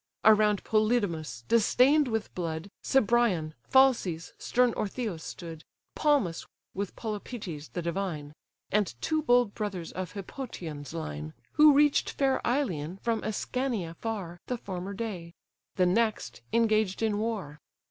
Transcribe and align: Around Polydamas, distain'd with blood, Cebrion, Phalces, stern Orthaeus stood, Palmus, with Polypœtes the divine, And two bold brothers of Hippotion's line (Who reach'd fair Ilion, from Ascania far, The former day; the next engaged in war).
Around 0.25 0.63
Polydamas, 0.63 1.43
distain'd 1.47 2.07
with 2.07 2.33
blood, 2.33 2.71
Cebrion, 2.83 3.53
Phalces, 3.69 4.33
stern 4.39 4.73
Orthaeus 4.73 5.23
stood, 5.23 5.63
Palmus, 5.93 6.47
with 6.73 6.95
Polypœtes 6.95 7.71
the 7.73 7.83
divine, 7.83 8.33
And 8.71 8.95
two 8.99 9.21
bold 9.21 9.53
brothers 9.53 9.91
of 9.91 10.13
Hippotion's 10.13 10.95
line 10.95 11.35
(Who 11.51 11.73
reach'd 11.75 12.09
fair 12.09 12.41
Ilion, 12.43 12.97
from 13.03 13.21
Ascania 13.23 13.93
far, 13.95 14.39
The 14.47 14.57
former 14.57 14.95
day; 14.95 15.33
the 15.75 15.85
next 15.85 16.41
engaged 16.51 17.03
in 17.03 17.19
war). 17.19 17.59